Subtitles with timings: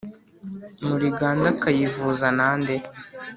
[0.87, 2.75] Muligande akayivuza nande.